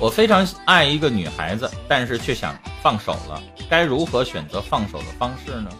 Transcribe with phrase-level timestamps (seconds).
[0.00, 5.70] 我非常爱一个女孩子，但是却想放手了，该如何选择放手的方式呢？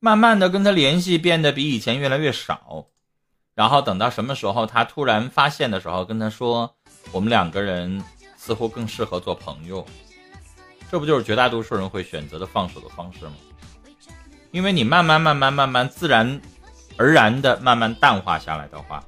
[0.00, 2.86] 慢慢的跟她联系变得比以前越来越少，
[3.54, 6.76] 然后等到什么时候她突然发现的时候，跟她说
[7.10, 8.04] 我们两个人
[8.36, 9.84] 似乎更适合做朋友，
[10.90, 13.32] 这不就是绝大多数人会选择的放手的方式吗？
[14.50, 16.40] 因为你慢慢慢慢慢慢自然
[16.96, 19.02] 而然的慢慢淡化下来的话，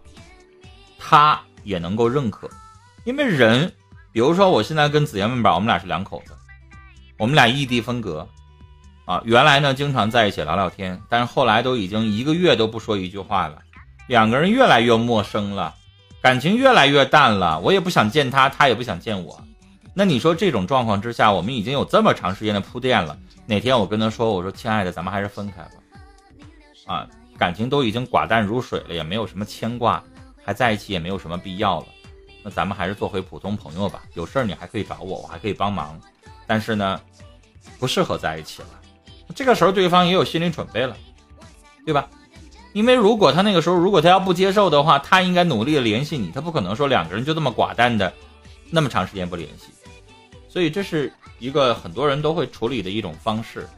[0.98, 2.48] 他也能够认可。
[3.04, 3.72] 因为人，
[4.12, 6.32] 比如说我现在跟紫妍问宝，我们俩是两口子，
[7.18, 8.28] 我们俩异地分隔，
[9.06, 13.58] 啊，原来呢经常在一起聊聊天，但是后来都已经一个月都不说一句话了，
[14.06, 15.74] 两个人越来越陌生了，
[16.20, 19.42] 感情越来越淡了，我也不想见他，他也不想见我，
[19.94, 25.70] 那你说这种状况之下，我们已经有这么长时间的铺垫了，哪天我跟他说，我说亲爱的，咱们还是分开吧，
[26.86, 27.06] 啊，
[27.38, 30.02] 感情都已经寡淡如水了，也没有什么牵挂，
[30.44, 31.86] 还在一起也没有什么必要了。
[32.42, 34.02] 那咱们还是做回普通朋友吧。
[34.14, 36.00] 有事儿你还可以找我，我还可以帮忙。
[36.46, 37.00] 但是呢，
[37.78, 38.68] 不适合在一起了。
[39.34, 40.96] 这个时候对方也有心理准备了，
[41.84, 42.08] 对吧？
[42.72, 48.12] 因为如果他那个时候如果他要不接受的话，他应该努力的联系你，他不可能说两个人就这么寡淡的
[48.70, 49.72] 那么长时间不联系。
[50.48, 53.68] 所以这是一个很多人都会处理的一种方式，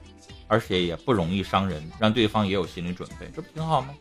[0.47, 3.95] 而且也不容易伤人，让对方也有心理准备，这不挺好吗？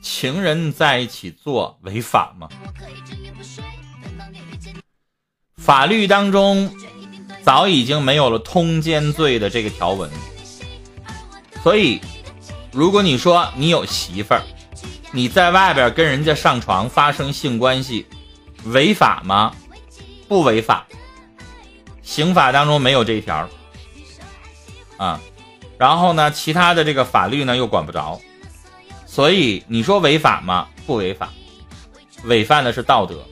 [0.00, 2.48] 情人在一起做违法吗？
[5.56, 6.74] 法律当中
[7.42, 10.10] 早已经没有了通奸罪的这个条文，
[11.62, 12.00] 所以
[12.72, 14.42] 如果你说你有媳妇儿，
[15.12, 18.06] 你在外边跟人家上床发生性关系，
[18.64, 19.54] 违法吗？
[20.28, 20.86] 不违法，
[22.02, 23.48] 刑法当中没有这一条。
[24.96, 25.20] 啊，
[25.78, 28.20] 然后呢，其他的这个法律呢又管不着。
[29.12, 30.66] 所以你说违法吗？
[30.86, 31.30] 不违法，
[32.24, 33.22] 违反的是道德。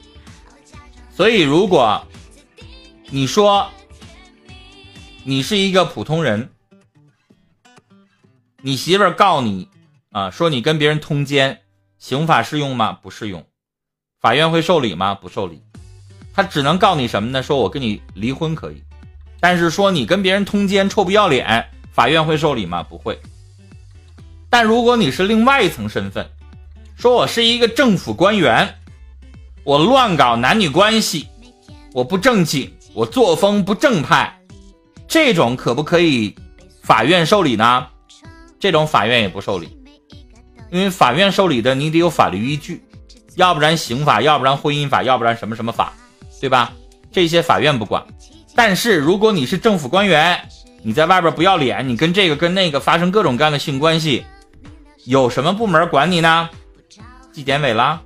[1.11, 2.07] 所以如果
[3.09, 3.67] 你说
[5.25, 6.51] 你是一个普通人，
[8.61, 9.71] 你媳妇儿告你
[10.11, 11.63] 啊，说你跟别人通奸，
[11.99, 12.93] 刑法适用吗？
[13.01, 13.43] 不适用。
[14.21, 15.15] 法院会受理吗？
[15.15, 15.63] 不受理。
[16.35, 17.43] 他只能告你什么呢？
[17.43, 18.83] 说我跟你离婚可以，
[19.41, 22.83] 但是说你跟别人通奸，臭不要脸，法院会受理吗？
[22.83, 23.19] 不会。
[24.51, 26.29] 但如果你是另外一层身份，
[26.97, 28.75] 说我是一个政府官员，
[29.63, 31.29] 我乱搞男女关系，
[31.93, 34.37] 我不正经，我作风不正派，
[35.07, 36.35] 这种可不可以
[36.83, 37.87] 法院受理呢？
[38.59, 39.69] 这种法院也不受理，
[40.71, 42.83] 因为法院受理的你得有法律依据，
[43.37, 45.93] 要不然刑法，要不然婚姻法，要不然什么什么法，
[46.41, 46.73] 对吧？
[47.13, 48.05] 这些法院不管。
[48.57, 50.39] 但是如果你是政府官员，
[50.83, 54.25] 你在外边不要脸，你跟这个跟那个发生各种各样的性关系。
[55.05, 56.49] 有什么部门管你呢？
[57.33, 58.01] 纪检委啦，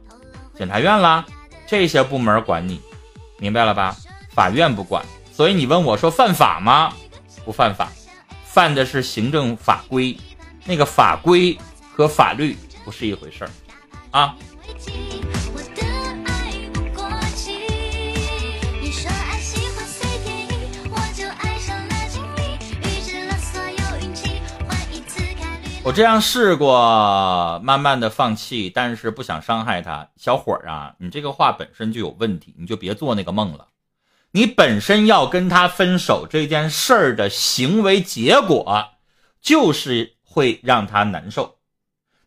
[0.54, 1.24] 检察院啦，
[1.66, 2.80] 这些部门管你，
[3.38, 3.96] 明白了吧？
[4.30, 6.92] 法院不管，所以你问我说犯法吗？
[7.44, 7.88] 不犯法，
[8.44, 10.16] 犯的是行政法规，
[10.64, 11.58] 那个法规
[11.94, 13.50] 和法律不是一回事儿
[14.10, 14.34] 啊。
[25.84, 30.08] 我这样试过，慢慢的放弃，但是不想伤害他。
[30.16, 33.68] 小伙儿啊，你这个话本身就有问题，你就别做那个梦了。
[34.30, 38.92] 你本身要跟他分手这件事儿的行为结果，
[39.42, 41.56] 就是会让他难受。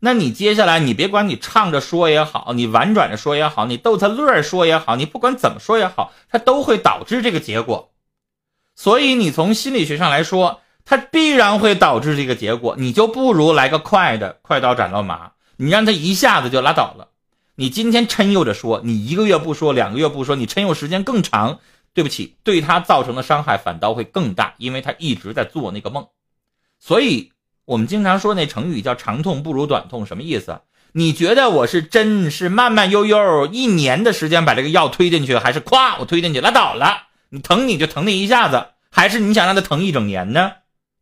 [0.02, 7.92] 那你接下来，你别管你唱着说也好，你婉转着说也好，你逗他乐儿说也好，你不管怎么说也好，他都会导致这个结果。
[8.76, 10.62] 所以你从心理学上来说。
[10.90, 15.34] 它必然会导致这个结果，你就不如来个快的，快刀斩乱麻。
[15.58, 17.10] 你让他一下子就拉倒了。
[17.56, 21.60] 你今天抻悠着说，你一个月不说，两个月不说，你抻悠时间更长。
[21.94, 26.06] 对不起，对他造成的伤害反倒会更大，因为他一直在做那个梦。
[26.80, 27.32] 所以
[27.66, 30.62] 我们经常说那成语叫长痛不如短痛，什么意思？
[30.92, 37.08] 你觉得我是真是慢慢悠悠一年的时间把这个药推进去，还是咵我推进去拉倒了？
[37.30, 40.52] 你疼你就疼那一下子，还是你想让他疼一整年呢？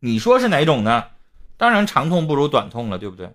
[0.06, 1.06] 你说是哪种呢？
[1.56, 3.28] 当然长痛不如短痛了，对不对？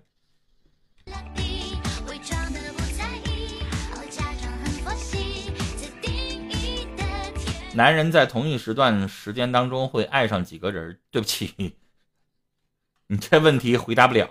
[7.74, 10.98] 男人在同一时段时间当中会爱上几个人？
[11.10, 11.52] 对不起，
[13.08, 14.30] 你这问题回答不了。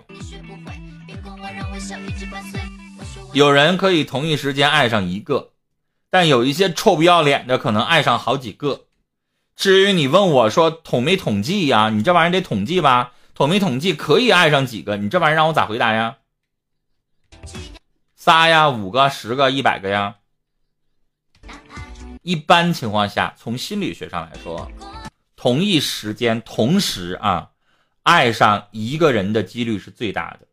[3.32, 5.52] 有人可以同一时间爱上一个，
[6.10, 8.86] 但有一些臭不要脸的可能爱上好几个。
[9.62, 11.88] 至于你问我说统没统计呀？
[11.88, 13.12] 你这玩意儿得统计吧？
[13.32, 14.96] 统没统计可以爱上几个？
[14.96, 16.16] 你这玩意儿让我咋回答呀？
[18.16, 20.16] 仨呀，五个、十个、一百个呀？
[22.22, 24.68] 一般情况下，从心理学上来说，
[25.36, 27.50] 同一时间同时啊，
[28.02, 30.48] 爱上一个人的几率是最大的。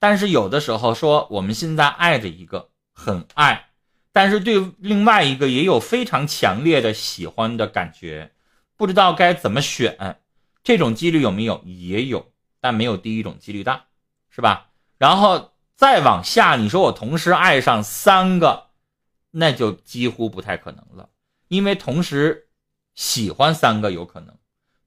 [0.00, 3.66] 但是有的时候说，我们现在爱着一个很爱，
[4.16, 8.32] 但是对另外一个也有非常强烈的喜欢的感觉，
[8.74, 10.22] 不知道该怎么选，
[10.64, 11.60] 这种几率有没有？
[11.66, 13.84] 也有，但没有第一种几率大，
[14.30, 14.70] 是吧？
[14.96, 18.68] 然后再往下，你说我同时爱上三个。
[19.32, 21.10] 那就几乎不太可能了，
[21.48, 22.48] 因为同时
[22.94, 24.34] 喜欢三个有可能，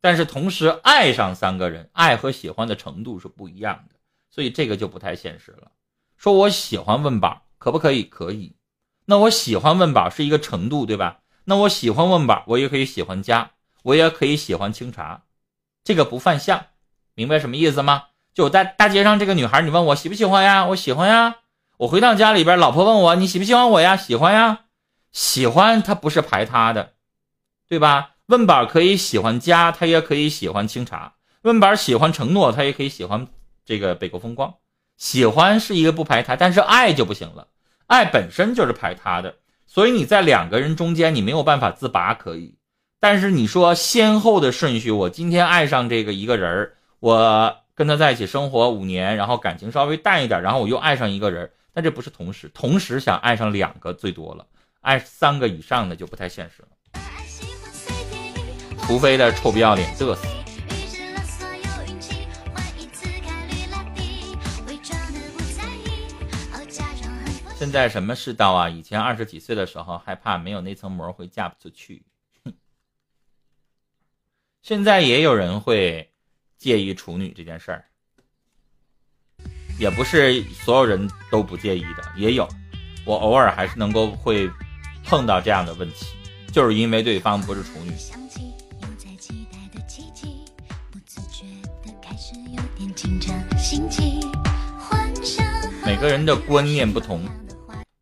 [0.02, 3.96] 但是同时爱上三个人，爱和喜欢的程度是不一样的，
[4.31, 5.70] 所以这个就不太现实了。
[6.18, 8.02] 说我喜欢问宝，可不可以？
[8.06, 8.56] 可以。
[9.10, 11.22] 那我喜欢问宝是一个程度，对吧？
[11.46, 13.50] 那我喜欢问宝，我也可以喜欢家，
[13.82, 15.24] 我也可以喜欢清茶，
[15.84, 16.68] 这个不犯相，
[17.16, 18.04] 明白什么意思吗？
[18.36, 20.68] 就在大街上，这个女孩，你问我喜不喜欢呀？
[20.68, 21.38] 我喜欢呀。
[21.78, 24.66] 我回到家里边，老婆问我：“你喜不喜欢我呀？”喜欢呀，
[25.12, 26.94] 喜欢它不是排他的，
[27.68, 28.12] 对吧？
[28.28, 31.16] 问宝可以喜欢家，他也可以喜欢清茶。
[31.42, 33.28] 问宝喜欢承诺，他也可以喜欢
[33.66, 34.54] 这个北国风光。
[34.98, 37.48] 喜欢是一个不排他，但是爱就不行了，
[37.90, 39.34] 爱本身就是排他的，
[39.66, 42.56] 所以你在两个人中间，你没有办法自拔，可以。
[43.00, 51.50] 但是你说先后的顺序，我今天爱上这个一个人儿，我跟他在一起生活五年，然后感情稍微淡一点，然后我又爱上一个人。
[51.74, 54.46] 但这不是同时，同时想爱上两个最多了，
[54.82, 56.68] 爱三个以上的就不太现实了。
[58.86, 60.39] 除非的臭不要脸嘚瑟。
[67.60, 68.70] 现在什么世道啊？
[68.70, 72.02] 以前二十几岁的时候害怕没有那层膜会嫁不出去，
[74.64, 76.10] 现在也有人会
[76.58, 77.84] 介意处女这件事儿。
[79.78, 82.48] 也不是所有人都不介意的，也有，
[83.06, 84.50] 我偶尔还是能够会
[85.04, 86.06] 碰到这样的问题，
[86.54, 87.92] 就是因为对方不是处女。
[95.86, 97.22] 每个人的观念不同，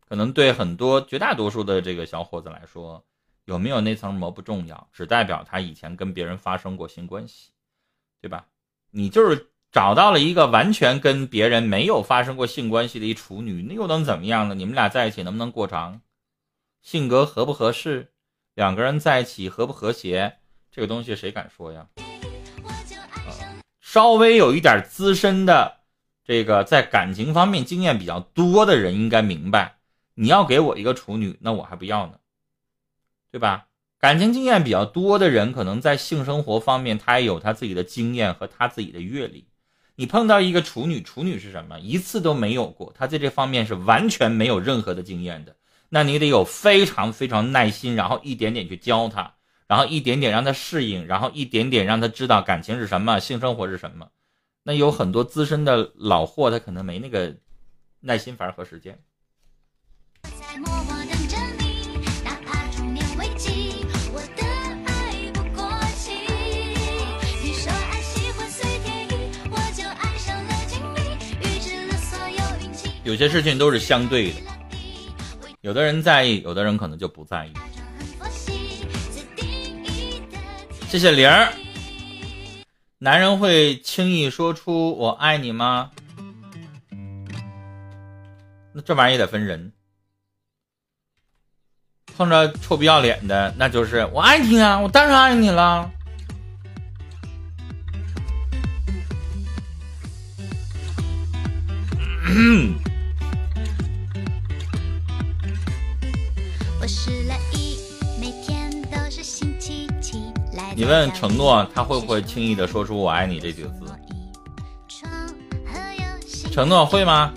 [0.08, 3.04] 可能对很多绝大多数的这个小伙子来说，
[3.44, 7.50] 有没有那层膜不重要，只代表他以前跟别人发生过性关系，
[8.20, 8.46] 对吧？
[8.90, 9.48] 你就是。
[9.70, 14.54] 找到了一个完全跟别人没有发生过性关系的一处女，那又能怎么样呢？
[14.54, 16.00] 你们俩在一起能不能过长？
[16.80, 18.10] 性格合不合适？
[18.54, 20.38] 两个人在一起和不和谐？
[20.72, 21.86] 这个东西谁敢说呀？
[23.82, 25.80] 稍微有一点资深的，
[26.24, 29.77] 这个在感情方面经验比较多的人应该明白，
[30.20, 32.18] 你要给我一个处女，那我还不要呢，
[33.30, 33.68] 对吧？
[34.00, 39.46] 感情经验比较多的人，可能在性生活方面他也有他自己的经验和他自己的阅历。
[39.94, 41.78] 你碰到一个处女，处女是什么？
[41.78, 45.54] 一次都没有过，他在这方面是完全没有任何的经验的。
[45.88, 49.34] 那你得有非常非常耐心，然后一点点去教他，
[49.68, 54.08] 然后一点点让他适应，然后一点点让他知道感情是什么，性生活是什么。
[54.64, 57.36] 那有很多资深的老货，他可能没那个
[58.00, 59.00] 耐心法和时间。
[73.08, 74.36] 有些事情都是相对的，
[75.62, 77.52] 有的人在意，有的人可能就不在意。
[80.90, 81.50] 谢谢玲儿。
[82.98, 85.90] 男人会轻易说出“我爱你”吗？
[88.74, 89.72] 那这玩意儿也得分人。
[92.14, 95.90] 碰着臭不要脸的，那就是“我爱你啊，我当然爱你了”。
[110.78, 113.84] 你问承诺，他会不会轻易的说出“我爱你”这几个字？
[116.52, 117.32] 承诺会吗？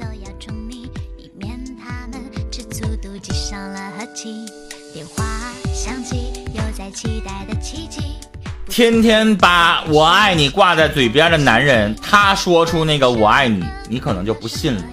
[8.69, 14.83] 天天把我爱你挂在嘴边的男人，他说出那个“我爱你”，你可能就不信了，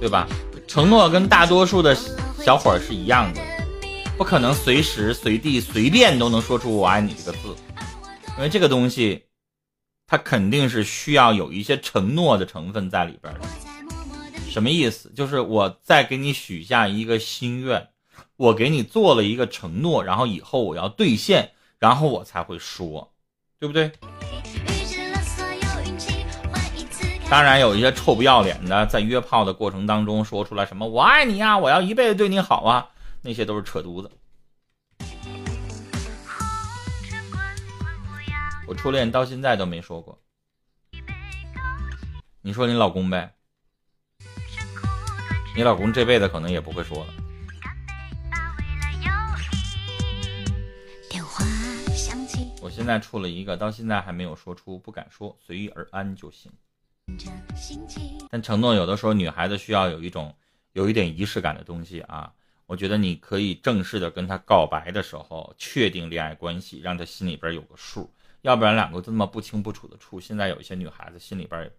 [0.00, 0.26] 对吧？
[0.66, 1.94] 承诺跟大多数的
[2.42, 3.40] 小伙儿是一样的，
[4.16, 7.54] 不可能随时随地随便都能说出“我爱你”这个字。
[8.36, 9.24] 因为这个东西，
[10.06, 13.40] 它肯定是需要有一些承诺的成分在里边的。
[14.48, 15.12] 什么意思？
[15.14, 17.88] 就是我再给你许下一个心愿，
[18.36, 23.12] 我给你做了一个承诺，然后以后我要兑现，然后我才会说，
[23.60, 23.92] 对不对？
[27.28, 32.88] 当然有一些臭不要脸的，在约炮的过程当中说出来什么“我爱你啊，我要一辈子对你好啊”，
[33.26, 34.08] 那些都是扯犊子。
[38.68, 40.16] 我初恋到现在都没说过，
[42.40, 43.34] 你说你老公呗？
[45.56, 47.12] 你老公这辈子可能也不会说了。
[52.60, 56.52] 我现在处了一个，到现在还没有说出，不敢说，随遇而安就行。
[58.30, 60.32] 但承诺有的时候女孩子需要有一种
[60.74, 62.32] 有一点仪式感的东西啊。
[62.66, 68.12] 我觉得你可以正式的跟他告白的时候，确定恋爱关系，让他心里边有个数。
[68.42, 71.70] 要不然两个这么不清不楚的处，现在有一些女孩子心里边也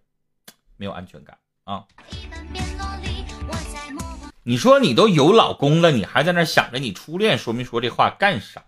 [0.78, 1.84] 没有安全感啊。
[4.42, 8.64] 你说你都有老公了，你还在那想着你初恋，说没说这话干啥？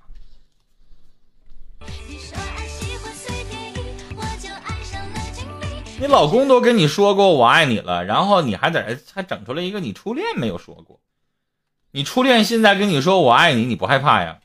[5.99, 11.01] 你老公都跟你说过我爱你了，然后你还在这还整出来一个你初恋没有说过？
[11.93, 14.39] 你初恋现在跟你说我爱你，你不害怕呀？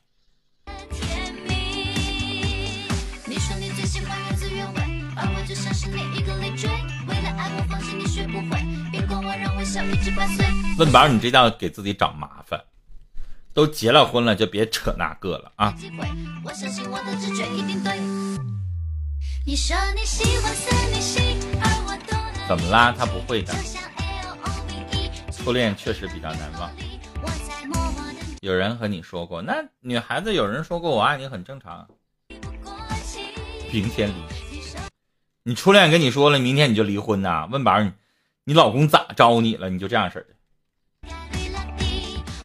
[10.79, 12.59] 问宝，你这叫给自己找麻烦。
[13.53, 15.73] 都结了婚了，就别扯那个了啊！
[22.47, 22.91] 怎么啦？
[22.97, 23.53] 他不会的。
[25.31, 26.71] 初恋确实比较难忘。
[28.45, 31.87] 有人和你说过，那女孩子有人说过我爱你很正常。
[33.73, 34.13] 明天离。
[35.41, 37.49] 你初恋跟你说了，明天你就离婚呐？
[37.51, 37.91] 问宝，你
[38.43, 39.67] 你老公咋招你了？
[39.67, 41.09] 你就这样式的。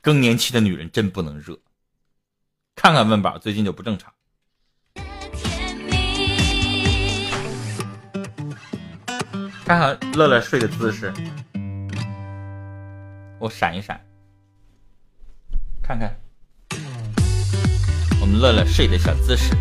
[0.00, 1.58] 更年期的女人真不能惹，
[2.74, 4.10] 看看问宝最近就不正常。
[9.66, 11.12] 看看乐乐睡的姿势，
[13.38, 14.02] 我闪一闪，
[15.90, 16.08] 看看
[18.20, 19.52] 我们乐乐睡的小姿势。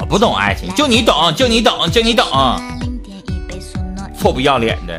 [0.00, 2.26] 我不懂爱情，就你懂，就你懂，就你懂。
[4.20, 4.98] 臭不要脸的。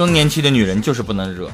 [0.00, 1.50] 更年期的女人就是不能惹，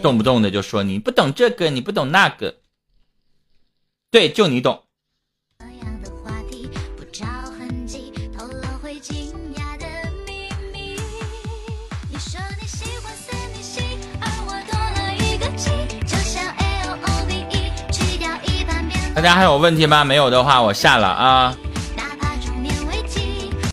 [0.00, 2.54] 动不动的就说你不懂这个，你不懂那个。
[4.08, 4.84] 对，就你懂。
[19.12, 20.04] 大家还有问题吗？
[20.04, 21.56] 没有的话，我下了啊。